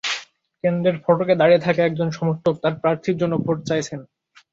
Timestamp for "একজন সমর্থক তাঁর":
1.83-2.73